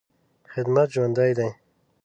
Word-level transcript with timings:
خدمت 0.53 0.87
ژوند 0.95 1.17
دی. 1.37 1.49